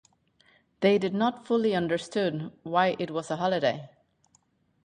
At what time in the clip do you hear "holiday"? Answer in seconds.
3.35-3.87